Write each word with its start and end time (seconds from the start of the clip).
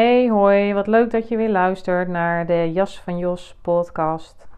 Hey 0.00 0.28
hoi, 0.28 0.74
wat 0.74 0.86
leuk 0.86 1.10
dat 1.10 1.28
je 1.28 1.36
weer 1.36 1.50
luistert 1.50 2.08
naar 2.08 2.46
de 2.46 2.72
Jas 2.72 3.00
van 3.00 3.18
Jos 3.18 3.56
podcast. 3.62 4.48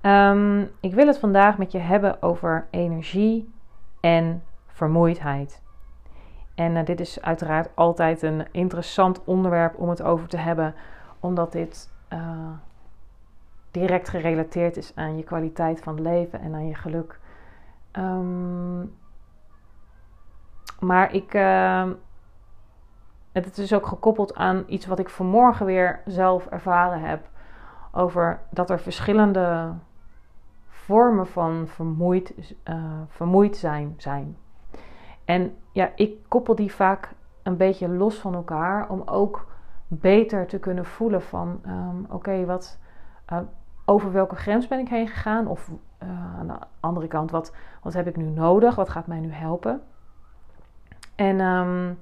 Ehm, 0.00 0.60
ik 0.80 0.94
wil 0.94 1.06
het 1.06 1.18
vandaag 1.18 1.58
met 1.58 1.72
je 1.72 1.78
hebben 1.78 2.22
over 2.22 2.66
energie 2.70 3.52
en 4.00 4.42
vermoeidheid. 4.66 5.62
En 6.54 6.76
uh, 6.76 6.84
dit 6.84 7.00
is 7.00 7.22
uiteraard 7.22 7.68
altijd 7.74 8.22
een 8.22 8.46
interessant 8.50 9.24
onderwerp 9.24 9.78
om 9.78 9.88
het 9.88 10.02
over 10.02 10.28
te 10.28 10.36
hebben, 10.36 10.74
omdat 11.20 11.52
dit 11.52 11.90
uh, 12.12 12.50
direct 13.70 14.08
gerelateerd 14.08 14.76
is 14.76 14.92
aan 14.94 15.16
je 15.16 15.24
kwaliteit 15.24 15.80
van 15.80 16.02
leven 16.02 16.40
en 16.40 16.54
aan 16.54 16.66
je 16.66 16.74
geluk. 16.74 17.18
Um, 17.92 18.96
maar 20.80 21.14
ik, 21.14 21.34
uh, 21.34 21.88
het 23.44 23.58
is 23.58 23.72
ook 23.72 23.86
gekoppeld 23.86 24.34
aan 24.34 24.64
iets 24.66 24.86
wat 24.86 24.98
ik 24.98 25.08
vanmorgen 25.08 25.66
weer 25.66 26.00
zelf 26.06 26.46
ervaren 26.46 27.00
heb. 27.00 27.28
Over 27.92 28.40
dat 28.50 28.70
er 28.70 28.80
verschillende 28.80 29.72
vormen 30.68 31.26
van 31.26 31.66
vermoeid, 31.66 32.54
uh, 32.70 32.74
vermoeid 33.08 33.56
zijn, 33.56 33.94
zijn. 33.96 34.36
En 35.24 35.56
ja, 35.72 35.90
ik 35.94 36.16
koppel 36.28 36.54
die 36.54 36.72
vaak 36.72 37.14
een 37.42 37.56
beetje 37.56 37.88
los 37.88 38.18
van 38.18 38.34
elkaar 38.34 38.88
om 38.88 39.02
ook 39.04 39.46
beter 39.86 40.46
te 40.46 40.58
kunnen 40.58 40.84
voelen 40.84 41.22
van 41.22 41.60
um, 41.66 42.06
oké, 42.10 42.44
wat 42.44 42.78
uh, 43.32 43.38
over 43.84 44.12
welke 44.12 44.36
grens 44.36 44.68
ben 44.68 44.78
ik 44.78 44.88
heen 44.88 45.08
gegaan? 45.08 45.46
Of 45.46 45.70
uh, 46.02 46.38
aan 46.38 46.46
de 46.46 46.58
andere 46.80 47.06
kant, 47.06 47.30
wat, 47.30 47.54
wat 47.82 47.92
heb 47.92 48.06
ik 48.06 48.16
nu 48.16 48.24
nodig? 48.24 48.74
Wat 48.74 48.88
gaat 48.88 49.06
mij 49.06 49.20
nu 49.20 49.32
helpen? 49.32 49.82
En 51.14 51.40
um, 51.40 51.98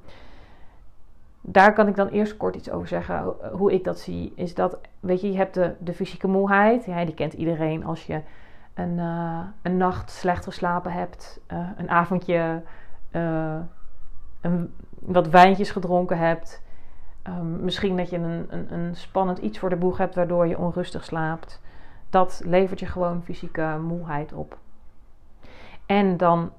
daar 1.56 1.72
kan 1.72 1.88
ik 1.88 1.96
dan 1.96 2.08
eerst 2.08 2.36
kort 2.36 2.56
iets 2.56 2.70
over 2.70 2.88
zeggen. 2.88 3.34
Hoe 3.52 3.72
ik 3.72 3.84
dat 3.84 3.98
zie, 3.98 4.32
is 4.34 4.54
dat, 4.54 4.78
weet 5.00 5.20
je, 5.20 5.30
je 5.30 5.36
hebt 5.36 5.54
de, 5.54 5.74
de 5.78 5.92
fysieke 5.92 6.28
moeheid. 6.28 6.84
Ja, 6.84 7.04
die 7.04 7.14
kent 7.14 7.32
iedereen 7.32 7.84
als 7.84 8.06
je 8.06 8.20
een, 8.74 8.98
uh, 8.98 9.40
een 9.62 9.76
nacht 9.76 10.10
slecht 10.10 10.44
geslapen 10.44 10.92
hebt, 10.92 11.40
uh, 11.52 11.68
een 11.76 11.90
avondje 11.90 12.62
uh, 13.12 13.56
een, 14.40 14.74
wat 14.98 15.28
wijntjes 15.28 15.70
gedronken 15.70 16.18
hebt. 16.18 16.62
Um, 17.28 17.64
misschien 17.64 17.96
dat 17.96 18.10
je 18.10 18.16
een, 18.16 18.46
een, 18.48 18.72
een, 18.72 18.96
spannend 18.96 19.38
iets 19.38 19.58
voor 19.58 19.70
de 19.70 19.76
boeg 19.76 19.98
hebt 19.98 20.14
waardoor 20.14 20.46
je 20.46 20.58
onrustig 20.58 21.04
slaapt. 21.04 21.60
Dat 22.10 22.42
levert 22.44 22.80
je 22.80 22.86
gewoon 22.86 23.22
fysieke 23.22 23.78
moeheid 23.82 24.32
op. 24.32 24.58
En 25.86 26.16
dan 26.16 26.52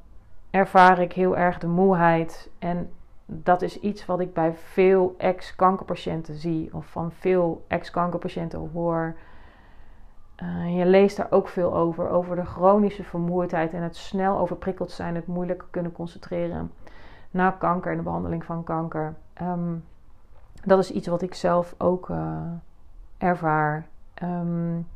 ervaar 0.50 1.00
ik 1.00 1.14
heel 1.14 1.38
erg 1.38 1.58
de 1.58 1.68
moeheid. 1.68 2.50
En 2.60 2.90
dat 3.30 3.62
is 3.62 3.80
iets 3.80 4.06
wat 4.06 4.20
ik 4.20 4.34
bij 4.34 4.54
veel 4.54 5.16
ex-kankerpatiënten 5.18 6.36
zie. 6.36 6.70
Of 6.74 6.86
van 6.86 7.12
veel 7.12 7.66
ex-kankerpatiënten 7.68 8.70
hoor. 8.74 9.16
Uh, 10.44 10.78
je 10.78 10.86
leest 10.86 11.18
daar 11.18 11.28
ook 11.30 11.48
veel 11.48 11.76
over. 11.76 12.10
Over 12.10 12.36
de 12.36 12.46
chronische 12.46 13.04
vermoeidheid 13.04 13.74
en 13.74 13.82
het 13.82 13.96
snel 13.96 14.38
overprikkeld 14.40 14.92
zijn. 14.92 15.16
Het 15.16 15.28
moeilijk 15.28 15.66
kunnen 15.70 15.92
concentreren 15.92 16.72
na 17.32 17.52
kanker 17.52 17.92
en 17.92 17.98
de 17.98 18.04
behandeling 18.04 18.46
van 18.46 18.64
kanker. 18.64 19.16
Um, 19.42 19.84
dat 20.64 20.80
is 20.80 20.92
iets 20.92 21.08
wat 21.08 21.22
ik 21.22 21.34
zelf 21.34 21.76
ook 21.78 22.10
uh, 22.10 22.42
ervaar. 23.18 23.88
Um, 24.24 24.88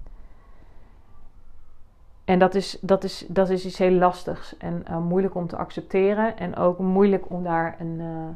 en 2.31 2.39
dat 2.39 2.55
is, 2.55 2.77
dat, 2.81 3.03
is, 3.03 3.25
dat 3.27 3.49
is 3.49 3.65
iets 3.65 3.77
heel 3.77 3.91
lastigs 3.91 4.57
en 4.57 4.83
uh, 4.89 4.97
moeilijk 4.97 5.35
om 5.35 5.47
te 5.47 5.57
accepteren. 5.57 6.37
En 6.37 6.55
ook 6.55 6.79
moeilijk 6.79 7.29
om 7.29 7.43
daar 7.43 7.75
een, 7.79 7.99
uh, 7.99 8.27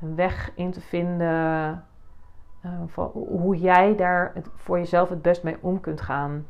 een 0.00 0.14
weg 0.14 0.52
in 0.54 0.70
te 0.70 0.80
vinden. 0.80 1.84
Van 2.86 3.10
hoe 3.14 3.56
jij 3.56 3.96
daar 3.96 4.32
voor 4.56 4.78
jezelf 4.78 5.08
het 5.08 5.22
best 5.22 5.42
mee 5.42 5.56
om 5.60 5.80
kunt 5.80 6.00
gaan. 6.00 6.46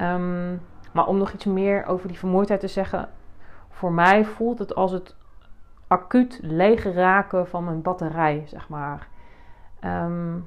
Um, 0.00 0.60
maar 0.92 1.06
om 1.06 1.18
nog 1.18 1.32
iets 1.32 1.44
meer 1.44 1.86
over 1.86 2.08
die 2.08 2.18
vermoeidheid 2.18 2.60
te 2.60 2.68
zeggen. 2.68 3.08
Voor 3.70 3.92
mij 3.92 4.24
voelt 4.24 4.58
het 4.58 4.74
als 4.74 4.92
het 4.92 5.16
acuut 5.86 6.38
leeg 6.42 6.94
raken 6.94 7.48
van 7.48 7.64
mijn 7.64 7.82
batterij, 7.82 8.42
zeg 8.46 8.68
maar. 8.68 9.08
Um, 9.84 10.46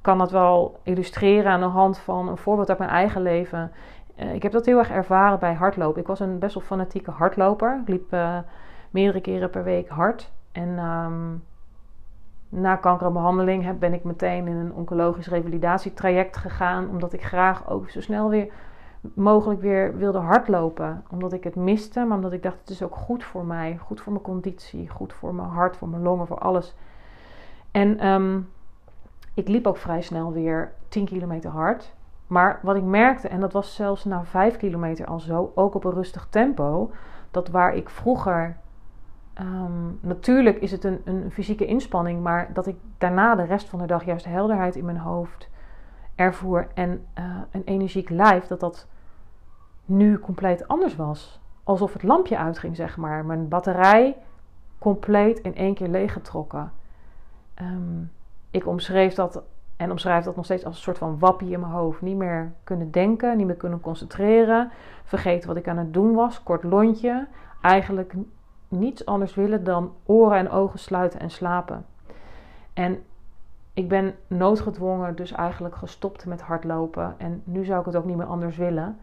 kan 0.00 0.18
dat 0.18 0.30
wel 0.30 0.80
illustreren 0.82 1.52
aan 1.52 1.60
de 1.60 1.66
hand 1.66 1.98
van 1.98 2.28
een 2.28 2.36
voorbeeld 2.36 2.68
uit 2.68 2.78
mijn 2.78 2.90
eigen 2.90 3.22
leven. 3.22 3.72
Uh, 4.20 4.34
ik 4.34 4.42
heb 4.42 4.52
dat 4.52 4.66
heel 4.66 4.78
erg 4.78 4.90
ervaren 4.90 5.38
bij 5.38 5.54
hardlopen. 5.54 6.00
Ik 6.00 6.06
was 6.06 6.20
een 6.20 6.38
best 6.38 6.54
wel 6.54 6.62
fanatieke 6.62 7.10
hardloper. 7.10 7.78
Ik 7.82 7.88
liep 7.88 8.12
uh, 8.12 8.38
meerdere 8.90 9.20
keren 9.20 9.50
per 9.50 9.64
week 9.64 9.88
hard. 9.88 10.32
En 10.52 10.78
um, 10.78 11.44
na 12.48 12.76
kankerbehandeling 12.76 13.64
heb, 13.64 13.78
ben 13.78 13.92
ik 13.92 14.04
meteen 14.04 14.46
in 14.46 14.56
een 14.56 14.72
oncologisch 14.72 15.28
revalidatietraject 15.28 16.36
gegaan. 16.36 16.88
Omdat 16.88 17.12
ik 17.12 17.22
graag 17.24 17.70
ook 17.70 17.90
zo 17.90 18.00
snel 18.00 18.28
weer 18.28 18.52
mogelijk 19.14 19.60
weer 19.60 19.96
wilde 19.96 20.18
hardlopen. 20.18 21.04
Omdat 21.10 21.32
ik 21.32 21.44
het 21.44 21.54
miste, 21.54 22.04
maar 22.04 22.16
omdat 22.16 22.32
ik 22.32 22.42
dacht 22.42 22.58
het 22.60 22.70
is 22.70 22.82
ook 22.82 22.96
goed 22.96 23.24
voor 23.24 23.44
mij. 23.44 23.78
Goed 23.80 24.00
voor 24.00 24.12
mijn 24.12 24.24
conditie, 24.24 24.88
goed 24.88 25.12
voor 25.12 25.34
mijn 25.34 25.48
hart, 25.48 25.76
voor 25.76 25.88
mijn 25.88 26.02
longen, 26.02 26.26
voor 26.26 26.38
alles. 26.38 26.74
En 27.70 28.06
um, 28.06 28.48
ik 29.34 29.48
liep 29.48 29.66
ook 29.66 29.76
vrij 29.76 30.02
snel 30.02 30.32
weer 30.32 30.72
10 30.88 31.04
kilometer 31.04 31.50
hard. 31.50 31.96
Maar 32.28 32.60
wat 32.62 32.76
ik 32.76 32.82
merkte, 32.82 33.28
en 33.28 33.40
dat 33.40 33.52
was 33.52 33.74
zelfs 33.74 34.04
na 34.04 34.24
5 34.24 34.56
kilometer 34.56 35.06
al 35.06 35.20
zo, 35.20 35.52
ook 35.54 35.74
op 35.74 35.84
een 35.84 35.92
rustig 35.92 36.26
tempo, 36.30 36.90
dat 37.30 37.48
waar 37.48 37.74
ik 37.74 37.88
vroeger. 37.88 38.56
Um, 39.40 39.98
natuurlijk 40.02 40.58
is 40.58 40.70
het 40.70 40.84
een, 40.84 41.00
een 41.04 41.30
fysieke 41.30 41.66
inspanning, 41.66 42.22
maar 42.22 42.52
dat 42.52 42.66
ik 42.66 42.76
daarna 42.98 43.34
de 43.34 43.44
rest 43.44 43.68
van 43.68 43.78
de 43.78 43.86
dag 43.86 44.04
juist 44.04 44.24
helderheid 44.24 44.76
in 44.76 44.84
mijn 44.84 44.98
hoofd 44.98 45.48
ervoer 46.14 46.68
en 46.74 47.06
uh, 47.18 47.24
een 47.50 47.64
energiek 47.64 48.08
lijf, 48.08 48.46
dat 48.46 48.60
dat 48.60 48.86
nu 49.84 50.18
compleet 50.18 50.68
anders 50.68 50.96
was. 50.96 51.40
Alsof 51.64 51.92
het 51.92 52.02
lampje 52.02 52.38
uitging, 52.38 52.76
zeg 52.76 52.96
maar. 52.96 53.24
Mijn 53.24 53.48
batterij 53.48 54.16
compleet 54.78 55.38
in 55.38 55.54
één 55.54 55.74
keer 55.74 55.88
leeggetrokken. 55.88 56.72
Um, 57.62 58.10
ik 58.50 58.66
omschreef 58.66 59.14
dat 59.14 59.42
en 59.78 59.90
omschrijf 59.90 60.24
dat 60.24 60.36
nog 60.36 60.44
steeds 60.44 60.64
als 60.64 60.76
een 60.76 60.82
soort 60.82 60.98
van 60.98 61.18
wappie 61.18 61.50
in 61.50 61.60
mijn 61.60 61.72
hoofd. 61.72 62.00
Niet 62.00 62.16
meer 62.16 62.52
kunnen 62.64 62.90
denken, 62.90 63.36
niet 63.36 63.46
meer 63.46 63.56
kunnen 63.56 63.80
concentreren. 63.80 64.70
Vergeten 65.04 65.48
wat 65.48 65.56
ik 65.56 65.68
aan 65.68 65.78
het 65.78 65.92
doen 65.92 66.14
was. 66.14 66.42
Kort 66.42 66.62
lontje. 66.62 67.26
Eigenlijk 67.62 68.14
niets 68.68 69.06
anders 69.06 69.34
willen 69.34 69.64
dan 69.64 69.92
oren 70.04 70.38
en 70.38 70.50
ogen 70.50 70.78
sluiten 70.78 71.20
en 71.20 71.30
slapen. 71.30 71.86
En 72.72 73.02
ik 73.72 73.88
ben 73.88 74.14
noodgedwongen 74.26 75.16
dus 75.16 75.32
eigenlijk 75.32 75.74
gestopt 75.74 76.26
met 76.26 76.40
hardlopen. 76.40 77.14
En 77.18 77.42
nu 77.44 77.64
zou 77.64 77.80
ik 77.80 77.86
het 77.86 77.96
ook 77.96 78.04
niet 78.04 78.16
meer 78.16 78.26
anders 78.26 78.56
willen. 78.56 78.98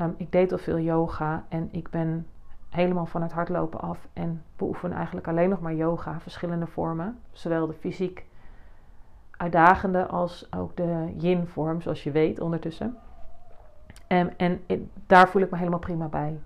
Um, 0.00 0.14
ik 0.16 0.32
deed 0.32 0.52
al 0.52 0.58
veel 0.58 0.78
yoga 0.78 1.44
en 1.48 1.68
ik 1.72 1.90
ben 1.90 2.26
helemaal 2.68 3.06
van 3.06 3.22
het 3.22 3.32
hardlopen 3.32 3.80
af. 3.80 4.08
En 4.12 4.42
beoefen 4.56 4.92
eigenlijk 4.92 5.28
alleen 5.28 5.48
nog 5.48 5.60
maar 5.60 5.74
yoga, 5.74 6.20
verschillende 6.20 6.66
vormen. 6.66 7.18
Zowel 7.32 7.66
de 7.66 7.72
fysiek 7.72 8.26
uitdagende 9.38 10.06
als 10.06 10.52
ook 10.56 10.76
de 10.76 11.14
yin-vorm, 11.16 11.80
zoals 11.80 12.02
je 12.02 12.10
weet 12.10 12.40
ondertussen. 12.40 12.96
En, 14.06 14.32
en 14.36 14.60
daar 15.06 15.28
voel 15.28 15.42
ik 15.42 15.50
me 15.50 15.56
helemaal 15.56 15.78
prima 15.78 16.06
bij. 16.06 16.40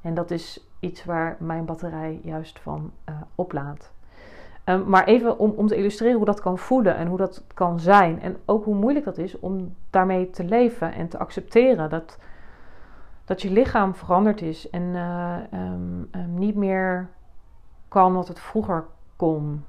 En 0.00 0.14
dat 0.14 0.30
is 0.30 0.66
iets 0.80 1.04
waar 1.04 1.36
mijn 1.38 1.64
batterij 1.64 2.20
juist 2.22 2.58
van 2.58 2.92
uh, 3.08 3.14
oplaadt. 3.34 3.92
Ehm, 4.64 4.88
maar 4.88 5.04
even 5.04 5.38
om, 5.38 5.50
om 5.50 5.66
te 5.66 5.76
illustreren 5.76 6.16
hoe 6.16 6.24
dat 6.24 6.40
kan 6.40 6.58
voelen 6.58 6.96
en 6.96 7.06
hoe 7.06 7.18
dat 7.18 7.44
kan 7.54 7.80
zijn. 7.80 8.20
En 8.20 8.36
ook 8.44 8.64
hoe 8.64 8.74
moeilijk 8.74 9.04
dat 9.04 9.18
is 9.18 9.38
om 9.38 9.74
daarmee 9.90 10.30
te 10.30 10.44
leven 10.44 10.92
en 10.92 11.08
te 11.08 11.18
accepteren 11.18 11.90
dat, 11.90 12.18
dat 13.24 13.42
je 13.42 13.50
lichaam 13.50 13.94
veranderd 13.94 14.42
is 14.42 14.70
en 14.70 14.82
uh, 14.82 15.36
niet 16.26 16.54
meer 16.54 17.08
kan 17.88 18.14
wat 18.14 18.28
het 18.28 18.40
vroeger 18.40 18.84
kon. 19.16 19.64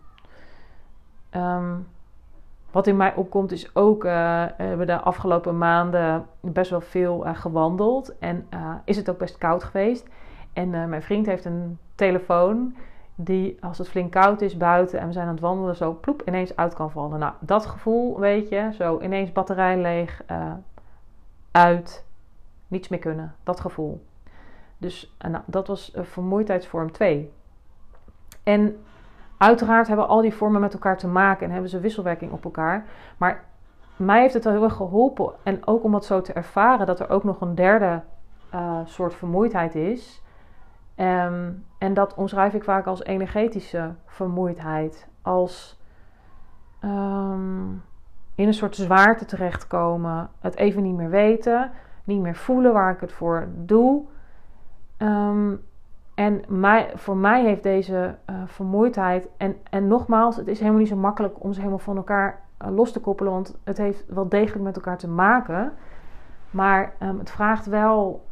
Wat 2.71 2.87
in 2.87 2.97
mij 2.97 3.15
opkomt 3.15 3.51
is 3.51 3.75
ook, 3.75 4.03
uh, 4.03 4.11
we 4.57 4.63
hebben 4.63 4.87
de 4.87 4.99
afgelopen 4.99 5.57
maanden 5.57 6.25
best 6.39 6.69
wel 6.69 6.81
veel 6.81 7.25
uh, 7.25 7.35
gewandeld. 7.35 8.17
En 8.19 8.47
is 8.85 8.97
het 8.97 9.09
ook 9.09 9.17
best 9.17 9.37
koud 9.37 9.63
geweest. 9.63 10.07
En 10.53 10.69
mijn 10.69 11.01
vriend 11.01 11.25
heeft 11.25 11.45
een 11.45 11.77
telefoon 11.95 12.75
die 13.15 13.57
als 13.61 13.77
het 13.77 13.89
flink 13.89 14.11
koud 14.11 14.41
is 14.41 14.57
buiten 14.57 14.99
en 14.99 15.07
we 15.07 15.13
zijn 15.13 15.27
aan 15.27 15.33
het 15.33 15.41
wandelen, 15.41 15.75
zo 15.75 15.97
ploep 16.01 16.21
ineens 16.25 16.55
uit 16.55 16.73
kan 16.73 16.91
vallen. 16.91 17.19
Nou, 17.19 17.33
dat 17.39 17.65
gevoel, 17.65 18.19
weet 18.19 18.49
je, 18.49 18.69
zo 18.73 18.99
ineens 19.01 19.31
batterij 19.31 19.77
leeg, 19.77 20.23
uit, 21.51 22.05
niets 22.67 22.87
meer 22.87 22.99
kunnen. 22.99 23.35
Dat 23.43 23.59
gevoel. 23.59 24.05
Dus 24.77 25.15
nou, 25.17 25.43
dat 25.45 25.67
was 25.67 25.91
vermoeidheidsvorm 25.95 26.91
2. 26.91 27.31
En 28.43 28.77
uiteraard 29.39 29.87
hebben 29.87 30.07
al 30.07 30.21
die 30.21 30.33
vormen 30.33 30.61
met 30.61 30.73
elkaar 30.73 30.97
te 30.97 31.07
maken 31.07 31.45
en 31.45 31.51
hebben 31.51 31.69
ze 31.69 31.79
wisselwerking 31.79 32.31
op 32.31 32.43
elkaar. 32.43 32.85
Maar 33.17 33.43
mij 33.95 34.21
heeft 34.21 34.33
het 34.33 34.43
wel 34.43 34.53
heel 34.53 34.63
erg 34.63 34.75
geholpen 34.75 35.33
en 35.43 35.67
ook 35.67 35.83
om 35.83 35.93
het 35.93 36.05
zo 36.05 36.21
te 36.21 36.33
ervaren 36.33 36.85
dat 36.85 36.99
er 36.99 37.09
ook 37.09 37.23
nog 37.23 37.41
een 37.41 37.55
derde 37.55 38.01
soort 38.85 39.13
vermoeidheid 39.13 39.75
is. 39.75 40.23
Um, 40.95 41.65
en 41.77 41.93
dat 41.93 42.13
omschrijf 42.13 42.53
ik 42.53 42.63
vaak 42.63 42.85
als 42.85 43.03
energetische 43.03 43.93
vermoeidheid. 44.05 45.07
Als 45.21 45.79
um, 46.81 47.83
in 48.35 48.47
een 48.47 48.53
soort 48.53 48.75
zwaarte 48.75 49.25
terechtkomen. 49.25 50.29
Het 50.39 50.55
even 50.55 50.83
niet 50.83 50.95
meer 50.95 51.09
weten. 51.09 51.71
Niet 52.03 52.21
meer 52.21 52.35
voelen 52.35 52.73
waar 52.73 52.93
ik 52.93 52.99
het 52.99 53.11
voor 53.11 53.47
doe. 53.55 54.03
Um, 54.97 55.67
en 56.19 56.41
voor 56.95 57.17
mij 57.17 57.43
heeft 57.43 57.63
deze 57.63 58.15
uh, 58.29 58.35
vermoeidheid. 58.45 59.29
En, 59.37 59.55
en 59.69 59.87
nogmaals, 59.87 60.35
het 60.35 60.47
is 60.47 60.59
helemaal 60.59 60.79
niet 60.79 60.89
zo 60.89 60.95
makkelijk 60.95 61.43
om 61.43 61.53
ze 61.53 61.59
helemaal 61.59 61.79
van 61.79 61.97
elkaar 61.97 62.41
uh, 62.61 62.69
los 62.75 62.91
te 62.91 62.99
koppelen. 62.99 63.31
Want 63.31 63.57
het 63.63 63.77
heeft 63.77 64.05
wel 64.07 64.29
degelijk 64.29 64.63
met 64.63 64.75
elkaar 64.75 64.97
te 64.97 65.07
maken. 65.07 65.73
Maar 66.51 66.93
um, 67.03 67.19
het 67.19 67.29
vraagt 67.29 67.65
wel. 67.65 68.25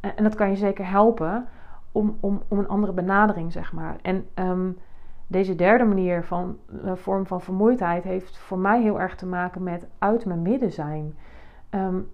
En 0.00 0.22
dat 0.22 0.34
kan 0.34 0.50
je 0.50 0.56
zeker 0.56 0.90
helpen 0.90 1.48
om, 1.92 2.16
om, 2.20 2.42
om 2.48 2.58
een 2.58 2.68
andere 2.68 2.92
benadering, 2.92 3.52
zeg 3.52 3.72
maar. 3.72 3.96
En 4.02 4.26
um, 4.34 4.78
deze 5.26 5.54
derde 5.54 5.84
manier 5.84 6.24
van 6.24 6.56
uh, 6.84 6.92
vorm 6.94 7.26
van 7.26 7.40
vermoeidheid 7.40 8.04
heeft 8.04 8.38
voor 8.38 8.58
mij 8.58 8.82
heel 8.82 9.00
erg 9.00 9.16
te 9.16 9.26
maken 9.26 9.62
met 9.62 9.86
uit 9.98 10.24
mijn 10.24 10.42
midden 10.42 10.72
zijn. 10.72 11.14
Um, 11.70 12.10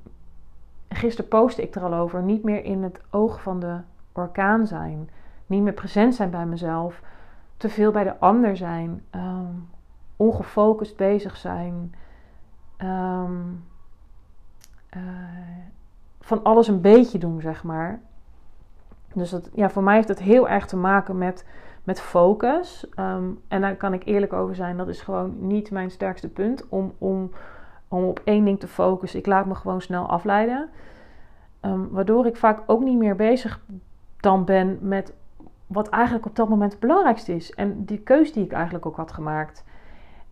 gisteren 0.88 1.29
postte 1.29 1.62
ik 1.62 1.75
er 1.75 1.82
al 1.82 1.94
over, 1.94 2.22
niet 2.22 2.44
meer 2.44 2.64
in 2.64 2.82
het 2.82 3.00
oog 3.11 3.43
van 3.43 3.61
de 3.61 3.76
orkaan 4.18 4.66
zijn, 4.66 5.10
niet 5.46 5.62
meer 5.62 5.72
present 5.72 6.14
zijn 6.14 6.30
bij 6.30 6.46
mezelf, 6.46 7.02
te 7.56 7.68
veel 7.68 7.92
bij 7.92 8.04
de 8.04 8.18
ander 8.18 8.56
zijn, 8.56 9.02
um, 9.14 9.68
ongefocust 10.16 10.96
bezig 10.96 11.36
zijn, 11.36 11.94
um, 12.78 13.64
uh, 14.96 15.02
van 16.20 16.42
alles 16.42 16.68
een 16.68 16.80
beetje 16.80 17.18
doen, 17.18 17.40
zeg 17.40 17.64
maar. 17.64 18.00
Dus 19.14 19.30
dat, 19.30 19.50
ja, 19.54 19.70
voor 19.70 19.82
mij 19.82 19.94
heeft 19.94 20.08
het 20.08 20.22
heel 20.22 20.48
erg 20.48 20.66
te 20.66 20.76
maken 20.76 21.19
met, 21.19 21.46
met 21.84 22.00
focus. 22.00 22.88
Ehm, 22.94 23.24
en 23.48 23.60
daar 23.60 23.76
kan 23.76 23.92
ik 23.92 24.04
eerlijk 24.04 24.32
over 24.32 24.54
zijn, 24.54 24.76
dat 24.76 24.88
is 24.88 25.00
gewoon 25.00 25.46
niet 25.46 25.70
mijn 25.70 25.90
sterkste 25.90 26.28
punt 26.28 26.69
om, 26.69 26.92
om, 26.98 27.30
om 27.88 28.04
op 28.04 28.20
één 28.24 28.44
ding 28.44 28.60
te 28.60 28.69
focussen. 28.69 29.19
Ik 29.19 29.26
laat 29.26 29.46
me 29.46 29.54
gewoon 29.54 29.80
snel 29.80 30.06
afleiden. 30.06 30.69
Ehm, 31.60 31.88
waardoor 31.90 32.26
ik 32.26 32.36
vaak 32.36 32.62
ook 32.66 32.82
niet 32.82 32.98
meer 32.98 33.16
bezig 33.16 33.60
dan 34.26 34.44
ben 34.44 34.78
met 34.81 35.12
wat 35.67 35.88
eigenlijk 35.88 36.26
op 36.26 36.37
dat 36.37 36.49
moment 36.49 36.73
het 36.73 36.81
belangrijkste 36.81 37.34
is. 37.34 37.55
En 37.55 37.84
die 37.84 37.99
keus 37.99 38.32
die 38.32 38.44
ik 38.44 38.52
eigenlijk 38.52 38.87
ook 38.87 38.96
had 38.96 39.12
gemaakt. 39.12 39.64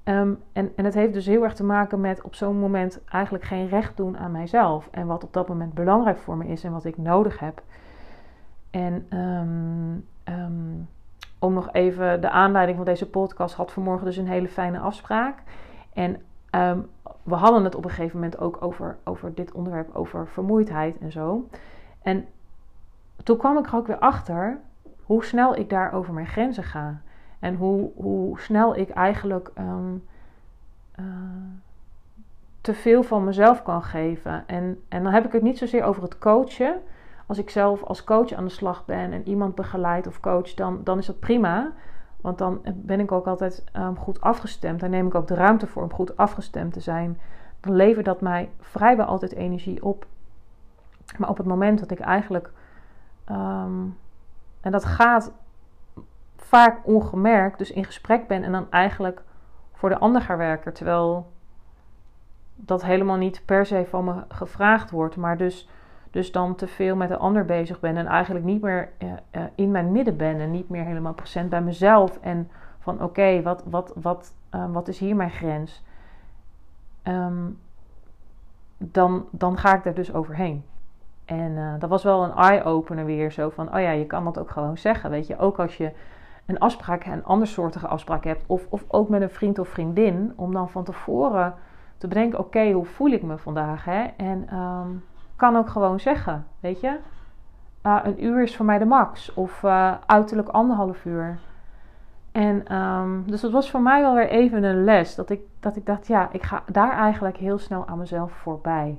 Ehm, 0.02 0.32
en, 0.52 0.72
en 0.76 0.84
het 0.84 0.94
heeft 0.94 1.12
dus 1.12 1.26
heel 1.26 1.42
erg 1.42 1.54
te 1.54 1.64
maken 1.64 2.00
met 2.00 2.22
op 2.22 2.34
zo'n 2.34 2.58
moment 2.58 3.00
eigenlijk 3.08 3.44
geen 3.44 3.68
recht 3.68 3.96
doen 3.96 4.18
aan 4.18 4.30
mijzelf. 4.30 4.88
En 4.90 5.06
wat 5.06 5.24
op 5.24 5.32
dat 5.32 5.48
moment 5.48 5.74
belangrijk 5.74 6.18
voor 6.18 6.36
me 6.36 6.46
is 6.46 6.64
en 6.64 6.72
wat 6.72 6.84
ik 6.84 6.98
nodig 6.98 7.38
heb. 7.38 7.62
En 8.70 9.06
um, 9.18 10.06
um, 10.34 10.88
om 11.38 11.52
nog 11.52 11.72
even 11.72 12.20
de 12.20 12.30
aanleiding 12.30 12.76
van 12.76 12.86
deze 12.86 13.10
podcast 13.10 13.54
had 13.54 13.72
vanmorgen 13.72 14.06
dus 14.06 14.16
een 14.16 14.28
hele 14.28 14.48
fijne 14.48 14.78
afspraak. 14.78 15.42
En 15.92 16.22
we 17.22 17.34
hadden 17.34 17.64
het 17.64 17.74
op 17.74 17.84
een 17.84 17.90
gegeven 17.90 18.20
moment 18.20 18.38
ook 18.38 18.56
over, 18.60 18.96
over 19.04 19.34
dit 19.34 19.52
onderwerp, 19.52 19.94
over 19.94 20.28
vermoeidheid 20.28 20.98
en 20.98 21.12
zo. 21.12 21.48
En 22.02 22.26
toen 23.24 23.36
kwam 23.36 23.58
ik 23.58 23.66
er 23.66 23.74
ook 23.74 23.86
weer 23.86 23.98
achter 23.98 24.58
hoe 25.02 25.24
snel 25.24 25.56
ik 25.56 25.70
daar 25.70 25.92
over 25.92 26.14
mijn 26.14 26.26
grenzen 26.26 26.64
ga. 26.64 27.00
En 27.38 27.54
hoe, 27.54 27.90
hoe 27.94 28.40
snel 28.40 28.76
ik 28.76 28.90
eigenlijk 28.90 29.50
um, 29.58 30.04
uh, 31.00 31.04
te 32.60 32.74
veel 32.74 33.02
van 33.02 33.24
mezelf 33.24 33.62
kan 33.62 33.82
geven. 33.82 34.44
En, 34.46 34.82
en 34.88 35.02
dan 35.02 35.12
heb 35.12 35.24
ik 35.24 35.32
het 35.32 35.42
niet 35.42 35.58
zozeer 35.58 35.84
over 35.84 36.02
het 36.02 36.18
coachen 36.18 36.80
als 37.26 37.38
ik 37.38 37.50
zelf 37.50 37.82
als 37.82 38.04
coach 38.04 38.32
aan 38.32 38.44
de 38.44 38.50
slag 38.50 38.84
ben 38.84 39.12
en 39.12 39.28
iemand 39.28 39.54
begeleid 39.54 40.06
of 40.06 40.20
coach, 40.20 40.54
dan, 40.54 40.80
dan 40.84 40.98
is 40.98 41.06
dat 41.06 41.20
prima. 41.20 41.72
Want 42.20 42.38
dan 42.38 42.60
ben 42.74 43.00
ik 43.00 43.12
ook 43.12 43.26
altijd 43.26 43.64
um, 43.76 43.96
goed 43.96 44.20
afgestemd. 44.20 44.80
Daar 44.80 44.88
neem 44.88 45.06
ik 45.06 45.14
ook 45.14 45.26
de 45.26 45.34
ruimte 45.34 45.66
voor 45.66 45.82
om 45.82 45.92
goed 45.92 46.16
afgestemd 46.16 46.72
te 46.72 46.80
zijn. 46.80 47.20
Dan 47.60 47.76
levert 47.76 48.04
dat 48.04 48.20
mij 48.20 48.50
vrijwel 48.60 49.06
altijd 49.06 49.34
energie 49.34 49.84
op. 49.84 50.06
Maar 51.18 51.28
op 51.28 51.36
het 51.36 51.46
moment 51.46 51.78
dat 51.78 51.90
ik 51.90 52.00
eigenlijk. 52.00 52.52
Um, 53.30 53.98
en 54.60 54.72
dat 54.72 54.84
gaat 54.84 55.32
vaak 56.36 56.86
ongemerkt, 56.86 57.58
dus 57.58 57.70
in 57.70 57.84
gesprek 57.84 58.28
ben 58.28 58.42
en 58.42 58.52
dan 58.52 58.70
eigenlijk 58.70 59.22
voor 59.72 59.88
de 59.88 59.98
ander 59.98 60.22
ga 60.22 60.36
werken. 60.36 60.72
Terwijl 60.72 61.32
dat 62.56 62.82
helemaal 62.82 63.16
niet 63.16 63.42
per 63.44 63.66
se 63.66 63.86
van 63.88 64.04
me 64.04 64.24
gevraagd 64.28 64.90
wordt. 64.90 65.16
Maar 65.16 65.36
dus 65.36 65.68
dus 66.14 66.32
dan 66.32 66.54
te 66.54 66.66
veel 66.66 66.96
met 66.96 67.08
de 67.08 67.16
ander 67.16 67.44
bezig 67.44 67.80
ben 67.80 67.96
en 67.96 68.06
eigenlijk 68.06 68.44
niet 68.44 68.62
meer 68.62 68.88
uh, 68.98 69.12
uh, 69.32 69.42
in 69.54 69.70
mijn 69.70 69.92
midden 69.92 70.16
ben 70.16 70.40
en 70.40 70.50
niet 70.50 70.68
meer 70.68 70.84
helemaal 70.84 71.14
present 71.14 71.50
bij 71.50 71.62
mezelf. 71.62 72.18
En 72.20 72.50
van 72.78 73.02
oké, 73.02 73.42
wat, 73.42 73.62
wat, 73.66 73.92
wat, 73.94 74.34
uh, 74.54 74.64
wat 74.72 74.88
is 74.88 74.98
hier 74.98 75.16
mijn 75.16 75.30
grens? 75.30 75.84
Um, 77.02 77.58
dan, 78.78 79.28
dan 79.30 79.58
ga 79.58 79.76
ik 79.76 79.84
er 79.84 79.94
dus 79.94 80.12
overheen. 80.12 80.64
En 81.24 81.78
dat 81.78 81.90
was 81.90 82.02
wel 82.02 82.24
een 82.24 82.36
eye-opener 82.36 83.04
weer. 83.04 83.32
Zo 83.32 83.50
van, 83.50 83.74
oh 83.74 83.80
ja, 83.80 83.90
je 83.90 84.06
kan 84.06 84.24
dat 84.24 84.38
ook 84.38 84.50
gewoon 84.50 84.78
zeggen. 84.78 85.10
Weet 85.10 85.26
je, 85.26 85.38
ook 85.38 85.58
als 85.58 85.76
je 85.76 85.92
een 86.46 86.58
afspraak, 86.58 87.04
een 87.04 87.24
andersoortige 87.24 87.86
afspraak 87.86 88.24
hebt. 88.24 88.42
Of, 88.46 88.66
of 88.68 88.84
ook 88.88 89.08
met 89.08 89.22
een 89.22 89.30
vriend 89.30 89.58
of 89.58 89.68
vriendin. 89.68 90.32
Om 90.36 90.52
dan 90.52 90.68
van 90.68 90.84
tevoren 90.84 91.54
te 91.98 92.08
bedenken, 92.08 92.38
oké, 92.38 92.70
hoe 92.70 92.84
voel 92.84 93.10
ik 93.10 93.22
me 93.22 93.38
vandaag? 93.38 93.84
Hè? 93.84 94.02
En 94.16 94.56
um, 94.58 95.04
kan 95.36 95.56
ook 95.56 95.68
gewoon 95.68 96.00
zeggen, 96.00 96.46
weet 96.60 96.80
je. 96.80 96.98
Uh, 97.82 97.98
een 98.02 98.24
uur 98.24 98.42
is 98.42 98.56
voor 98.56 98.66
mij 98.66 98.78
de 98.78 98.84
max. 98.84 99.34
Of 99.34 99.62
uh, 99.62 99.94
uiterlijk 100.06 100.48
anderhalf 100.48 101.04
uur. 101.04 101.38
En 102.32 102.76
um, 102.76 103.24
dus 103.26 103.40
dat 103.40 103.50
was 103.50 103.70
voor 103.70 103.82
mij 103.82 104.00
wel 104.00 104.14
weer 104.14 104.28
even 104.28 104.62
een 104.62 104.84
les. 104.84 105.14
Dat 105.14 105.30
ik, 105.30 105.40
dat 105.60 105.76
ik 105.76 105.86
dacht, 105.86 106.06
ja, 106.06 106.28
ik 106.32 106.42
ga 106.42 106.62
daar 106.72 106.92
eigenlijk 106.92 107.36
heel 107.36 107.58
snel 107.58 107.86
aan 107.86 107.98
mezelf 107.98 108.32
voorbij. 108.32 108.98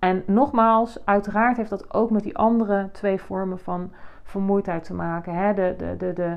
En, 0.00 0.22
nogmaals, 0.26 1.04
uiteraard 1.04 1.56
heeft 1.56 1.70
dat 1.70 1.94
ook 1.94 2.10
met 2.10 2.22
die 2.22 2.36
andere 2.36 2.88
twee 2.92 3.20
vormen 3.20 3.58
van 3.58 3.92
vermoeidheid 4.22 4.84
te 4.84 4.94
maken. 4.94 5.34
Hè? 5.34 5.54
De, 5.54 5.74
de, 5.78 5.96
de, 5.96 6.12
de, 6.12 6.36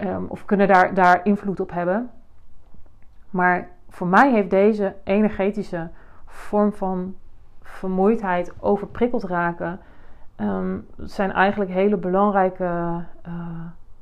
uh, 0.00 0.14
um, 0.14 0.26
of 0.28 0.44
kunnen 0.44 0.68
daar, 0.68 0.94
daar 0.94 1.20
invloed 1.24 1.60
op 1.60 1.70
hebben. 1.70 2.10
Maar 3.30 3.68
voor 3.88 4.06
mij 4.06 4.32
heeft 4.32 4.50
deze 4.50 4.94
energetische 5.04 5.88
vorm 6.26 6.72
van 6.72 7.14
vermoeidheid, 7.62 8.52
overprikkeld 8.60 9.24
raken, 9.24 9.80
um, 10.36 10.86
zijn 10.96 11.32
eigenlijk 11.32 11.70
hele 11.70 11.96
belangrijke 11.96 13.04
uh, 13.28 13.34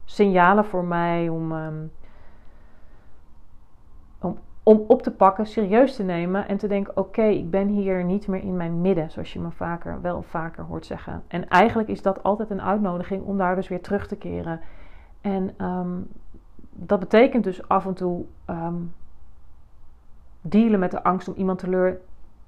signalen 0.04 0.64
voor 0.64 0.84
mij 0.84 1.28
om, 1.28 1.52
um, 1.52 1.90
om, 4.68 4.84
op 4.86 5.02
te 5.02 5.10
pakken, 5.10 5.46
serieus 5.46 5.96
te 5.96 6.02
nemen 6.02 6.48
en 6.48 6.56
te 6.56 6.68
denken: 6.68 6.96
oké, 6.96 7.22
ik 7.22 7.50
ben 7.50 7.68
hier 7.68 8.04
niet 8.04 8.26
meer 8.26 8.42
in 8.42 8.56
mijn 8.56 8.80
midden, 8.80 9.10
zoals 9.10 9.32
je 9.32 9.40
me 9.40 9.50
vaker, 9.50 10.00
wel 10.00 10.22
vaker 10.22 10.64
hoort 10.64 10.86
zeggen. 10.86 11.22
En 11.28 11.48
eigenlijk 11.48 11.88
is 11.88 12.02
dat 12.02 12.22
altijd 12.22 12.50
een 12.50 12.62
uitnodiging 12.62 13.24
om 13.24 13.38
daar 13.38 13.54
dus 13.54 13.68
weer 13.68 13.80
terug 13.80 14.06
te 14.06 14.16
keren. 14.16 14.60
En 15.20 15.64
um, 15.64 16.08
dat 16.70 17.00
betekent 17.00 17.44
dus 17.44 17.68
af 17.68 17.86
en 17.86 17.94
toe 17.94 18.24
dealen 20.40 20.80
met 20.80 20.90
de 20.90 21.02
angst 21.02 21.28
om 21.28 21.34
iemand 21.34 21.58
teleur 21.58 22.00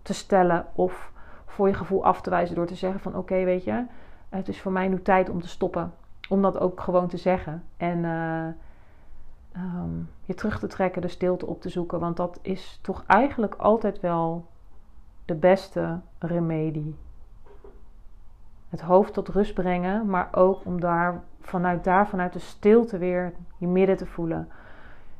te 0.02 0.14
stellen 0.14 0.66
of 0.72 1.12
voor 1.46 1.68
je 1.68 1.74
gevoel 1.74 2.04
af 2.04 2.20
te 2.20 2.30
wijzen 2.30 2.54
door 2.54 2.66
te 2.66 2.74
zeggen 2.74 3.00
van 3.00 3.16
oké, 3.16 3.44
weet 3.44 3.64
je, 3.64 3.84
het 4.28 4.48
is 4.48 4.60
voor 4.60 4.72
mij 4.72 4.88
nu 4.88 5.02
tijd 5.02 5.30
om 5.30 5.40
te 5.40 5.48
stoppen. 5.48 5.92
om 6.28 6.42
dat 6.42 6.58
ook 6.58 6.80
gewoon 6.80 7.08
te 7.08 7.16
zeggen. 7.16 7.62
En 7.76 8.04
Ehm, 9.52 9.98
je 10.24 10.34
terug 10.34 10.58
te 10.58 10.66
trekken, 10.66 11.02
de 11.02 11.08
stilte 11.08 11.46
op 11.46 11.60
te 11.60 11.68
zoeken. 11.68 12.00
Want 12.00 12.16
dat 12.16 12.38
is 12.42 12.78
toch 12.82 13.04
eigenlijk 13.06 13.54
altijd 13.54 14.00
wel 14.00 14.46
de 15.24 15.34
beste 15.34 16.00
remedie. 16.18 16.96
Het 18.68 18.80
hoofd 18.80 19.12
tot 19.12 19.28
rust 19.28 19.54
brengen, 19.54 20.06
maar 20.06 20.28
ook 20.32 20.64
om 20.64 20.80
daar 20.80 21.22
vanuit 21.40 21.84
daar, 21.84 22.08
vanuit 22.08 22.32
de 22.32 22.38
stilte 22.38 22.98
weer 22.98 23.32
je 23.56 23.66
midden 23.66 23.96
te 23.96 24.06
voelen. 24.06 24.48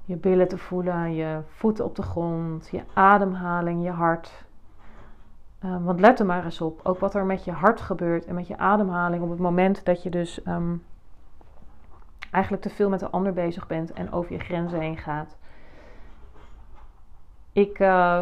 Je 0.05 0.17
billen 0.17 0.49
te 0.49 0.59
voelen, 0.59 1.15
je 1.15 1.41
voeten 1.47 1.85
op 1.85 1.97
de 1.97 2.03
grond, 2.03 2.69
je 2.69 2.83
ademhaling, 2.95 3.85
je 3.85 3.91
hart. 3.91 4.45
Um, 5.65 5.85
want 5.85 6.01
let 6.01 6.21
er 6.21 6.27
maar 6.27 6.45
eens 6.45 6.61
op, 6.61 6.81
ook 6.83 6.99
wat 6.99 7.15
er 7.15 7.25
met 7.25 7.45
je 7.45 7.53
hart 7.53 7.81
gebeurt 7.81 8.25
en 8.25 8.35
met 8.35 8.47
je 8.47 8.59
ademhaling 8.59 9.23
op 9.23 9.31
het 9.31 9.39
moment 9.39 9.85
dat 9.85 10.03
je 10.03 10.11
dus 10.11 10.43
ehm, 10.43 10.77
eigenlijk 12.31 12.63
te 12.63 12.71
veel 12.71 12.89
met 12.89 13.01
de 13.01 13.11
ander 13.11 13.33
bezig 13.33 13.67
bent 13.67 13.93
en 13.93 14.13
over 14.13 14.33
je 14.33 14.39
grenzen 14.39 14.81
heen 14.81 14.99
gaat. 14.99 15.37
Ik 17.53 17.79
uh, 17.79 18.21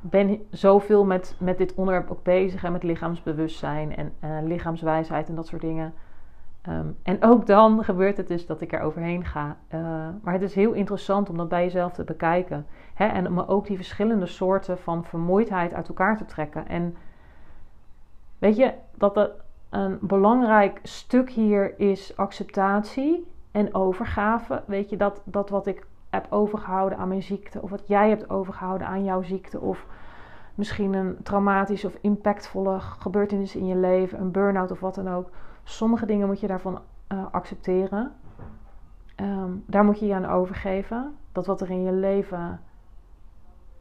ben 0.00 0.46
zoveel 0.50 1.04
met, 1.04 1.36
met 1.38 1.58
dit 1.58 1.74
onderwerp 1.74 2.10
ook 2.10 2.22
bezig 2.22 2.64
en 2.64 2.72
met 2.72 2.82
lichaamsbewustzijn 2.82 3.96
en 3.96 4.12
uh, 4.24 4.38
lichaamswijsheid 4.42 5.28
en 5.28 5.34
dat 5.34 5.46
soort 5.46 5.62
dingen. 5.62 5.94
Ehm, 6.62 6.86
en 7.02 7.22
ook 7.22 7.46
dan 7.46 7.84
gebeurt 7.84 8.16
het 8.16 8.28
dus 8.28 8.46
dat 8.46 8.60
ik 8.60 8.72
er 8.72 8.80
overheen 8.80 9.24
ga. 9.24 9.56
Uh, 9.74 9.80
maar 10.22 10.32
het 10.32 10.42
is 10.42 10.54
heel 10.54 10.72
interessant 10.72 11.30
om 11.30 11.36
dat 11.36 11.48
bij 11.48 11.62
jezelf 11.62 11.92
te 11.92 12.04
bekijken. 12.04 12.66
Hè? 12.94 13.06
En 13.06 13.26
om 13.26 13.38
ook 13.40 13.66
die 13.66 13.76
verschillende 13.76 14.26
soorten 14.26 14.78
van 14.78 15.04
vermoeidheid 15.04 15.74
uit 15.74 15.88
elkaar 15.88 16.16
te 16.16 16.24
trekken. 16.24 16.68
En 16.68 16.96
weet 18.38 18.56
je, 18.56 18.72
dat, 18.94 19.14
dat, 19.14 19.30
een 19.74 19.98
belangrijk 20.00 20.80
stuk 20.82 21.30
hier 21.30 21.78
is 21.78 22.16
acceptatie 22.16 23.26
en 23.50 23.74
overgave. 23.74 24.62
Weet 24.66 24.90
je, 24.90 24.96
dat, 24.96 25.22
dat 25.24 25.50
wat 25.50 25.66
ik 25.66 25.86
heb 26.10 26.26
overgehouden 26.30 26.98
aan 26.98 27.08
mijn 27.08 27.22
ziekte, 27.22 27.62
of 27.62 27.70
wat 27.70 27.88
jij 27.88 28.08
hebt 28.08 28.30
overgehouden 28.30 28.86
aan 28.86 29.04
jouw 29.04 29.22
ziekte, 29.22 29.60
of 29.60 29.86
misschien 30.54 30.94
een 30.94 31.16
traumatische 31.22 31.86
of 31.86 31.96
impactvolle 32.00 32.80
gebeurtenis 32.80 33.56
in 33.56 33.66
je 33.66 33.76
leven, 33.76 34.20
een 34.20 34.30
burn-out 34.30 34.70
of 34.70 34.80
wat 34.80 34.94
dan 34.94 35.08
ook. 35.08 35.30
Sommige 35.64 36.06
dingen 36.06 36.26
moet 36.26 36.40
je 36.40 36.46
daarvan 36.46 36.80
uh, 37.12 37.24
accepteren. 37.30 38.12
Um, 39.20 39.64
daar 39.66 39.84
moet 39.84 39.98
je 39.98 40.06
je 40.06 40.14
aan 40.14 40.26
overgeven. 40.26 41.14
Dat 41.32 41.46
wat 41.46 41.60
er 41.60 41.70
in 41.70 41.82
je 41.82 41.92
leven 41.92 42.60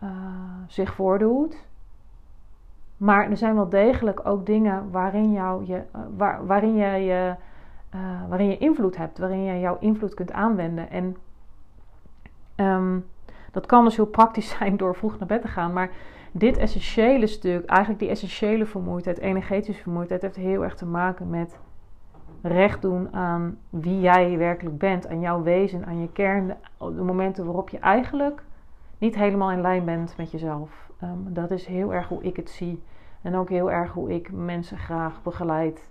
uh, 0.03 0.09
zich 0.67 0.93
voordoet. 0.93 1.65
Maar 2.97 3.29
er 3.29 3.37
zijn 3.37 3.55
wel 3.55 3.69
degelijk 3.69 4.27
ook 4.27 4.45
dingen 4.45 4.91
waarin, 4.91 5.31
jou 5.31 5.65
je, 5.65 5.81
waar, 6.17 6.45
waarin, 6.45 6.75
je, 6.75 6.85
je, 6.85 7.35
uh, 7.95 8.01
waarin 8.29 8.49
je 8.49 8.57
invloed 8.57 8.97
hebt, 8.97 9.17
waarin 9.17 9.43
je 9.43 9.59
jouw 9.59 9.77
invloed 9.79 10.13
kunt 10.13 10.31
aanwenden. 10.31 10.89
En 10.89 11.17
um, 12.55 13.05
dat 13.51 13.65
kan 13.65 13.83
dus 13.83 13.95
heel 13.95 14.05
praktisch 14.05 14.49
zijn 14.57 14.77
door 14.77 14.95
vroeg 14.95 15.19
naar 15.19 15.27
bed 15.27 15.41
te 15.41 15.47
gaan. 15.47 15.73
Maar 15.73 15.91
dit 16.31 16.57
essentiële 16.57 17.27
stuk, 17.27 17.65
eigenlijk 17.65 17.99
die 17.99 18.09
essentiële 18.09 18.65
vermoeidheid, 18.65 19.17
energetische 19.17 19.81
vermoeidheid, 19.81 20.21
heeft 20.21 20.35
heel 20.35 20.63
erg 20.63 20.75
te 20.75 20.85
maken 20.85 21.29
met 21.29 21.59
recht 22.41 22.81
doen 22.81 23.13
aan 23.13 23.57
wie 23.69 23.99
jij 23.99 24.37
werkelijk 24.37 24.77
bent, 24.77 25.07
aan 25.07 25.19
jouw 25.19 25.43
wezen, 25.43 25.85
aan 25.85 26.01
je 26.01 26.11
kern. 26.11 26.57
De 26.77 27.03
momenten 27.03 27.45
waarop 27.45 27.69
je 27.69 27.79
eigenlijk 27.79 28.43
niet 29.03 29.15
helemaal 29.15 29.51
in 29.51 29.61
lijn 29.61 29.85
bent 29.85 30.17
met 30.17 30.31
jezelf. 30.31 30.89
Um, 31.03 31.33
dat 31.33 31.51
is 31.51 31.65
heel 31.65 31.93
erg 31.93 32.07
hoe 32.07 32.23
ik 32.23 32.35
het 32.35 32.49
zie. 32.49 32.83
En 33.21 33.35
ook 33.35 33.49
heel 33.49 33.71
erg 33.71 33.91
hoe 33.91 34.13
ik 34.13 34.31
mensen 34.31 34.77
graag 34.77 35.21
begeleid. 35.23 35.89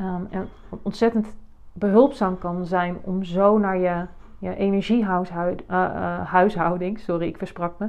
Um, 0.00 0.26
en 0.30 0.48
ontzettend 0.82 1.36
behulpzaam 1.72 2.38
kan 2.38 2.66
zijn 2.66 2.98
om 3.02 3.24
zo 3.24 3.58
naar 3.58 3.76
je, 3.76 4.06
je 4.38 4.54
energiehuishouding, 4.54 5.70
uh, 5.70 6.88
uh, 6.88 6.96
sorry, 6.96 7.26
ik 7.26 7.38
versprak 7.38 7.78
me, 7.78 7.88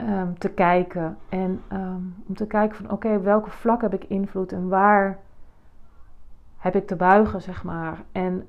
um, 0.00 0.38
te 0.38 0.48
kijken. 0.48 1.18
En 1.28 1.62
om 2.26 2.34
te 2.34 2.46
kijken 2.46 2.76
van 2.76 2.84
oké, 2.84 2.94
okay, 2.94 3.20
welke 3.20 3.50
vlak 3.50 3.80
heb 3.80 3.94
ik 3.94 4.04
invloed 4.04 4.52
en 4.52 4.68
waar 4.68 5.18
heb 6.56 6.74
ik 6.74 6.86
te 6.86 6.96
buigen, 6.96 7.42
zeg 7.42 7.64
maar. 7.64 8.02
En 8.12 8.48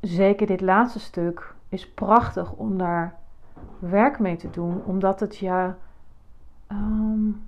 zeker 0.00 0.46
dit 0.46 0.60
laatste 0.60 1.00
stuk 1.00 1.56
is 1.68 1.90
prachtig 1.90 2.52
om 2.52 2.78
daar 2.78 3.16
werk 3.78 4.18
mee 4.18 4.36
te 4.36 4.50
doen, 4.50 4.82
omdat 4.84 5.20
het 5.20 5.36
je 5.36 5.72
um, 6.72 7.46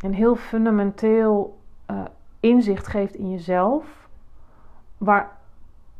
een 0.00 0.14
heel 0.14 0.36
fundamenteel 0.36 1.58
uh, 1.90 2.04
inzicht 2.40 2.86
geeft 2.86 3.14
in 3.14 3.30
jezelf. 3.30 4.08
Waar, 4.98 5.36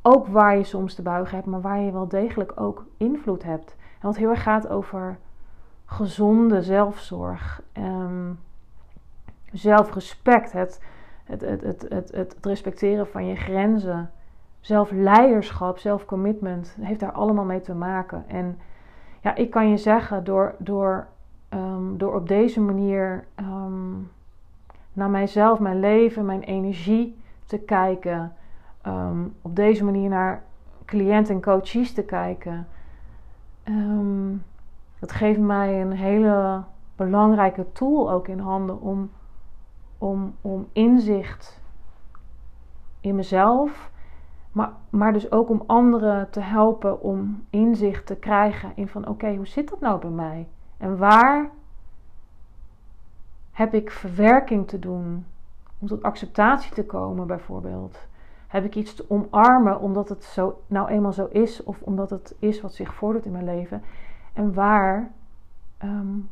ook 0.03 0.27
waar 0.27 0.57
je 0.57 0.65
soms 0.65 0.95
te 0.95 1.03
buigen 1.03 1.35
hebt, 1.37 1.49
maar 1.49 1.61
waar 1.61 1.81
je 1.81 1.93
wel 1.93 2.09
degelijk 2.09 2.61
ook 2.61 2.87
invloed 2.97 3.43
hebt. 3.43 3.77
En 4.01 4.07
wat 4.07 4.17
heel 4.17 4.31
erg 4.31 4.43
gaat 4.43 4.69
over 4.69 5.19
gezonde 5.85 6.63
zelfzorg, 6.63 7.63
um, 7.79 8.41
zelfrespect, 9.53 10.53
het, 10.53 10.81
het, 11.25 11.41
het, 11.41 11.63
het, 11.63 11.87
het, 11.89 12.11
het 12.13 12.37
respecteren 12.41 13.07
van 13.07 13.27
je 13.27 13.37
grenzen, 13.37 14.11
zelfleiderschap, 14.65 15.79
zelfcommitment, 15.79 16.77
heeft 16.81 17.01
daar 17.01 17.13
allemaal 17.13 17.45
mee 17.45 17.61
te 17.61 17.75
maken. 17.75 18.25
En 18.29 18.59
ja, 19.21 19.35
ik 19.35 19.51
kan 19.51 19.69
je 19.69 19.77
zeggen, 19.77 20.25
door, 20.25 20.55
door 20.59 21.07
Um, 21.55 21.99
door 21.99 22.15
op 22.15 22.29
deze 22.29 22.61
manier 22.61 23.25
um, 23.37 24.11
naar 24.93 25.11
mijzelf, 25.11 25.59
mijn 25.59 25.81
leven, 25.81 26.25
mijn 26.25 26.43
energie 26.43 27.17
te 27.47 27.59
kijken. 27.59 28.33
Um, 28.87 29.35
op 29.43 29.57
deze 29.57 29.85
manier 29.85 30.09
naar 30.09 30.43
cliënten 30.85 31.35
en 31.35 31.43
coaches 31.43 31.93
te 31.93 32.03
kijken. 32.03 32.67
dat 34.99 35.13
geeft 35.13 35.41
mij 35.41 35.81
een 35.81 35.93
hele 35.93 36.63
belangrijke 36.97 37.73
tool 37.73 38.11
ook 38.11 38.29
in 38.29 38.39
handen 38.39 38.81
om, 38.81 39.11
om, 39.99 40.35
om 40.41 40.67
inzicht 40.73 41.61
in 43.01 43.15
mezelf. 43.15 43.91
Maar, 44.55 44.73
maar 44.91 45.13
dus 45.13 45.33
ook 45.33 45.49
om 45.49 45.63
anderen 45.67 46.31
te 46.31 46.41
helpen 46.41 47.03
om 47.03 47.45
inzicht 47.51 48.07
te 48.07 48.17
krijgen 48.17 48.73
in 48.75 48.89
van 48.89 49.09
oké, 49.09 49.35
hoe 49.35 49.47
zit 49.47 49.69
dat 49.69 49.81
nou 49.81 50.01
bij 50.01 50.11
mij? 50.11 50.49
En 50.77 50.97
waar 50.97 51.51
heb 53.53 53.75
ik 53.75 53.91
verwerking 53.91 54.69
te 54.69 54.79
doen 54.79 55.27
om 55.79 55.87
tot 55.87 56.03
acceptatie 56.03 56.75
te 56.75 56.85
komen, 56.85 57.27
bijvoorbeeld? 57.27 57.99
Heb 58.47 58.65
ik 58.65 58.75
iets 58.75 58.95
te 58.95 59.05
omarmen 59.09 59.81
omdat 59.81 60.09
het 60.09 60.25
zo, 60.25 60.63
nou 60.67 60.89
eenmaal 60.89 61.13
zo 61.13 61.29
is, 61.31 61.63
of 61.63 61.83
omdat 61.83 62.11
het 62.11 62.37
is 62.39 62.61
wat 62.61 62.75
zich 62.75 62.95
voordoet 62.95 63.25
in 63.25 63.33
mijn 63.33 63.45
leven? 63.45 63.83
En 64.33 64.55
waar 64.55 65.11
um, 65.83 66.31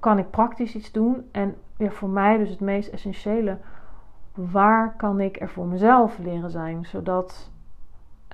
kan 0.00 0.18
ik 0.18 0.30
praktisch 0.30 0.74
iets 0.74 0.92
doen? 0.92 1.28
En 1.32 1.56
ja, 1.76 1.90
voor 1.90 2.08
mij 2.08 2.38
dus 2.38 2.50
het 2.50 2.60
meest 2.60 2.88
essentiële, 2.88 3.58
waar 4.36 4.94
kan 4.96 5.20
ik 5.20 5.40
er 5.40 5.48
voor 5.48 5.66
mezelf 5.66 6.18
leren 6.18 6.50
zijn, 6.50 6.84
zodat, 6.86 7.50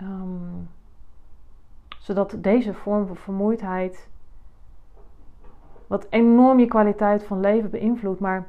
um, 0.02 0.68
zodat 1.99 2.37
deze 2.38 2.75
vorm 2.75 3.06
van 3.06 3.16
vermoeidheid 3.16 4.09
wat 5.87 6.06
enorm 6.11 6.59
je 6.59 6.66
kwaliteit 6.66 7.25
van 7.25 7.40
leven 7.40 7.71
beïnvloedt. 7.71 8.21
Maar 8.21 8.49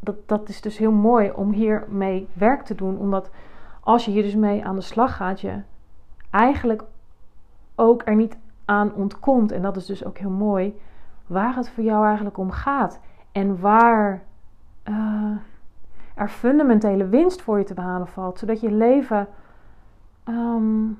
dat, 0.00 0.16
dat 0.26 0.48
is 0.48 0.60
dus 0.60 0.78
heel 0.78 0.92
mooi 0.92 1.30
om 1.30 1.52
hiermee 1.52 2.28
werk 2.32 2.62
te 2.62 2.74
doen. 2.74 2.98
Omdat 2.98 3.30
als 3.80 4.04
je 4.04 4.10
hier 4.10 4.22
dus 4.22 4.34
mee 4.34 4.64
aan 4.64 4.74
de 4.74 4.80
slag 4.80 5.16
gaat, 5.16 5.40
je 5.40 5.62
eigenlijk 6.30 6.84
ook 7.74 8.02
er 8.04 8.16
niet 8.16 8.38
aan 8.64 8.94
ontkomt. 8.94 9.52
En 9.52 9.62
dat 9.62 9.76
is 9.76 9.86
dus 9.86 10.04
ook 10.04 10.18
heel 10.18 10.30
mooi. 10.30 10.80
Waar 11.26 11.54
het 11.54 11.70
voor 11.70 11.84
jou 11.84 12.06
eigenlijk 12.06 12.38
om 12.38 12.50
gaat. 12.50 13.00
En 13.32 13.60
waar 13.60 14.22
uh, 14.88 15.36
er 16.20 16.28
fundamentele 16.28 17.08
winst 17.08 17.42
voor 17.42 17.58
je 17.58 17.64
te 17.64 17.74
behalen 17.74 18.06
valt. 18.06 18.38
Zodat 18.38 18.60
je 18.60 18.72
leven. 18.72 19.28
Um, 20.28 20.98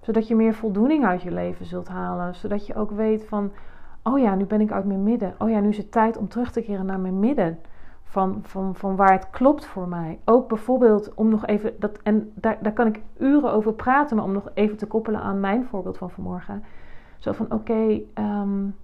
zodat 0.00 0.28
je 0.28 0.34
meer 0.34 0.54
voldoening 0.54 1.04
uit 1.04 1.22
je 1.22 1.30
leven 1.30 1.66
zult 1.66 1.88
halen. 1.88 2.34
Zodat 2.34 2.66
je 2.66 2.74
ook 2.74 2.90
weet 2.90 3.24
van 3.24 3.52
oh 4.02 4.18
ja, 4.18 4.34
nu 4.34 4.44
ben 4.44 4.60
ik 4.60 4.72
uit 4.72 4.84
mijn 4.84 5.02
midden. 5.02 5.34
Oh 5.38 5.50
ja, 5.50 5.60
nu 5.60 5.68
is 5.68 5.76
het 5.76 5.92
tijd 5.92 6.16
om 6.16 6.28
terug 6.28 6.52
te 6.52 6.62
keren 6.62 6.86
naar 6.86 7.00
mijn 7.00 7.18
midden. 7.18 7.58
Van, 8.02 8.38
van, 8.42 8.74
van 8.74 8.96
waar 8.96 9.12
het 9.12 9.30
klopt 9.30 9.66
voor 9.66 9.88
mij. 9.88 10.18
Ook 10.24 10.48
bijvoorbeeld 10.48 11.14
om 11.14 11.28
nog 11.28 11.46
even, 11.46 11.72
dat, 11.78 11.98
en 12.02 12.32
daar, 12.34 12.58
daar 12.62 12.72
kan 12.72 12.86
ik 12.86 13.00
uren 13.18 13.52
over 13.52 13.72
praten, 13.72 14.16
maar 14.16 14.24
om 14.24 14.32
nog 14.32 14.50
even 14.54 14.76
te 14.76 14.86
koppelen 14.86 15.20
aan 15.20 15.40
mijn 15.40 15.64
voorbeeld 15.64 15.98
van 15.98 16.10
vanmorgen. 16.10 16.64
Zo 17.18 17.32
van 17.32 17.46
oké, 17.46 17.54
okay, 17.54 18.06
um, 18.14 18.76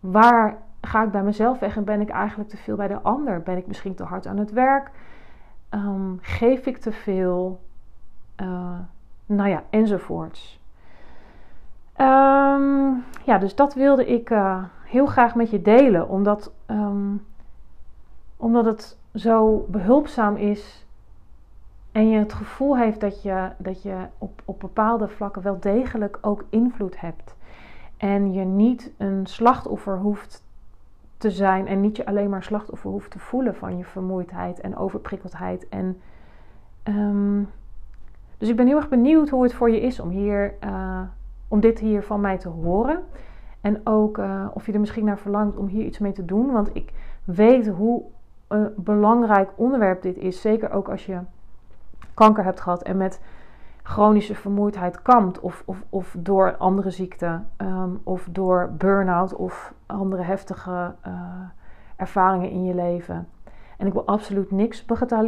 waar 0.00 0.62
ga 0.86 1.02
ik 1.02 1.10
bij 1.10 1.22
mezelf 1.22 1.58
weg 1.58 1.76
en 1.76 1.84
ben 1.84 2.00
ik 2.00 2.08
eigenlijk 2.08 2.50
te 2.50 2.56
veel 2.56 2.76
bij 2.76 2.88
de 2.88 3.00
ander? 3.02 3.42
Ben 3.42 3.56
ik 3.56 3.66
misschien 3.66 3.94
te 3.94 4.04
hard 4.04 4.26
aan 4.26 4.38
het 4.38 4.52
werk? 4.52 4.90
Um, 5.70 6.18
geef 6.20 6.66
ik 6.66 6.76
te 6.76 6.92
veel? 6.92 7.60
Uh, 8.42 8.78
nou 9.26 9.48
ja, 9.48 9.62
enzovoorts. 9.70 10.60
Um, 12.00 13.04
ja, 13.24 13.38
dus 13.38 13.54
dat 13.54 13.74
wilde 13.74 14.06
ik 14.06 14.30
uh, 14.30 14.64
heel 14.84 15.06
graag 15.06 15.34
met 15.34 15.50
je 15.50 15.62
delen. 15.62 16.08
Omdat, 16.08 16.52
um, 16.66 17.26
omdat 18.36 18.64
het 18.64 18.98
zo 19.14 19.66
behulpzaam 19.68 20.36
is 20.36 20.86
en 21.92 22.08
je 22.08 22.18
het 22.18 22.32
gevoel 22.32 22.76
heeft 22.76 23.00
dat 23.00 23.22
je, 23.22 23.50
dat 23.56 23.82
je 23.82 23.96
op, 24.18 24.42
op 24.44 24.60
bepaalde 24.60 25.08
vlakken 25.08 25.42
wel 25.42 25.60
degelijk 25.60 26.18
ook 26.20 26.44
invloed 26.50 27.00
hebt. 27.00 27.36
En 27.96 28.32
je 28.32 28.44
niet 28.44 28.92
een 28.98 29.26
slachtoffer 29.26 29.98
hoeft 29.98 30.43
te 31.16 31.30
zijn 31.30 31.66
en 31.66 31.80
niet 31.80 31.96
je 31.96 32.06
alleen 32.06 32.30
maar 32.30 32.42
slachtoffer 32.42 32.90
hoeft 32.90 33.10
te 33.10 33.18
voelen 33.18 33.54
van 33.54 33.78
je 33.78 33.84
vermoeidheid 33.84 34.60
en 34.60 34.76
overprikkeldheid. 34.76 35.68
En, 35.68 36.00
ehm, 36.82 37.42
dus 38.38 38.48
ik 38.48 38.56
ben 38.56 38.66
heel 38.66 38.76
erg 38.76 38.88
benieuwd 38.88 39.28
hoe 39.28 39.42
het 39.42 39.54
voor 39.54 39.70
je 39.70 39.80
is 39.80 40.00
om, 40.00 40.08
hier, 40.08 40.54
uh, 40.64 41.00
om 41.48 41.60
dit 41.60 41.78
hier 41.78 42.02
van 42.02 42.20
mij 42.20 42.38
te 42.38 42.48
horen. 42.48 43.02
En 43.60 43.80
ook 43.84 44.18
uh, 44.18 44.46
of 44.54 44.66
je 44.66 44.72
er 44.72 44.80
misschien 44.80 45.04
naar 45.04 45.18
verlangt 45.18 45.56
om 45.56 45.66
hier 45.66 45.84
iets 45.84 45.98
mee 45.98 46.12
te 46.12 46.24
doen. 46.24 46.52
Want 46.52 46.70
ik 46.72 46.92
weet 47.24 47.68
hoe 47.68 48.02
een 48.48 48.72
belangrijk 48.76 49.50
onderwerp 49.54 50.02
dit 50.02 50.16
is. 50.16 50.40
Zeker 50.40 50.70
ook 50.70 50.88
als 50.88 51.06
je 51.06 51.18
kanker 52.14 52.44
hebt 52.44 52.60
gehad 52.60 52.82
en 52.82 52.96
met 52.96 53.20
chronische 53.86 54.34
vermoeidheid 54.34 55.02
kampt. 55.02 55.40
Of, 55.40 55.62
of, 55.66 55.84
of 55.88 56.16
door 56.18 56.56
andere 56.56 56.90
ziekten. 56.90 57.48
Um, 57.58 58.00
of 58.02 58.28
door 58.30 58.72
burn-out 58.78 59.34
of 59.34 59.74
andere 59.86 60.22
heftige 60.22 60.94
uh, 61.06 61.12
ervaringen 61.96 62.50
in 62.50 62.64
je 62.64 62.74
leven. 62.74 63.28
En 63.78 63.86
ik 63.86 63.92
wil 63.92 64.06
absoluut 64.06 64.50
niks 64.50 64.84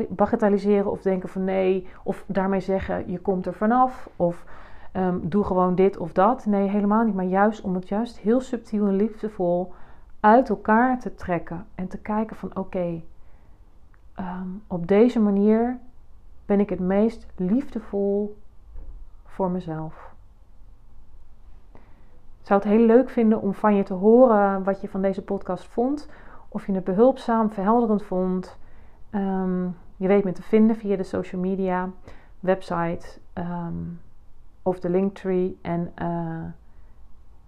bagatelliseren 0.09 0.91
of 0.91 1.03
denken 1.03 1.29
van 1.29 1.45
nee. 1.45 1.89
Of 2.03 2.25
daarmee 2.27 2.61
zeggen 2.61 3.11
je 3.11 3.19
komt 3.19 3.47
er 3.47 3.55
vanaf. 3.55 4.11
Of 4.17 4.45
um, 4.93 5.29
doe 5.29 5.45
gewoon 5.45 5.75
dit 5.75 5.97
of 5.97 6.13
dat. 6.13 6.47
Nee, 6.47 6.69
helemaal 6.69 7.05
niet. 7.05 7.15
Maar 7.15 7.25
juist 7.25 7.61
om 7.61 7.75
het 7.75 7.89
juist 7.89 8.19
heel 8.19 8.41
subtiel 8.41 8.87
en 8.87 8.97
liefdevol 8.97 9.73
uit 10.21 10.49
elkaar 10.49 11.01
te 11.01 11.15
trekken. 11.15 11.67
En 11.75 11.89
te 11.89 11.99
kijken 11.99 12.37
van 12.37 12.57
oké, 12.57 13.03
um, 14.19 14.63
op 14.67 14.87
deze 14.87 15.21
manier 15.21 15.79
ben 16.47 16.61
ik 16.61 16.71
het 16.71 16.81
meest 16.81 17.27
liefdevol 17.37 18.37
voor 19.37 19.51
mezelf. 19.51 20.15
Ik 22.41 22.53
zou 22.53 22.61
het 22.61 22.69
heel 22.69 22.87
leuk 22.87 23.11
vinden 23.11 23.41
om 23.41 23.55
van 23.55 23.75
je 23.75 23.83
te 23.83 23.95
horen 23.95 24.65
wat 24.65 24.81
je 24.81 24.89
van 24.89 25.03
deze 25.03 25.23
podcast 25.23 25.65
vond. 25.65 26.09
Of 26.49 26.67
je 26.67 26.73
het 26.73 26.85
behulpzaam, 26.85 27.51
verhelderend 27.51 28.03
vond. 28.03 28.59
Um, 29.11 29.77
je 29.97 30.09
weet 30.09 30.25
me 30.25 30.33
te 30.33 30.43
vinden 30.43 30.77
via 30.77 30.97
de 30.97 31.03
social 31.03 31.41
media, 31.41 31.91
website 32.41 33.07
um, 33.35 34.01
of 34.63 34.81
de 34.81 34.91
linktree. 34.91 35.59
En 35.63 35.93
uh, 36.03 36.45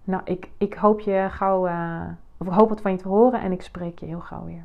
nou, 0.04 0.22
ik, 0.24 0.50
ik 0.58 0.74
hoop 0.74 1.00
je 1.00 1.26
gauw, 1.30 1.68
uh, 1.68 2.06
of 2.36 2.46
ik 2.46 2.52
hoop 2.52 2.70
het 2.70 2.80
van 2.80 2.90
je 2.90 2.98
te 2.98 3.08
horen 3.08 3.40
en 3.40 3.52
ik 3.52 3.62
spreek 3.62 3.98
je 3.98 4.06
heel 4.06 4.20
gauw 4.20 4.44
weer. 4.44 4.64